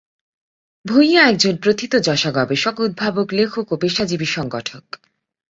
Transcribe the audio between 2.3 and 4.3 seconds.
গবেষক, উদ্ভাবক, লেখক ও পেশাজীবী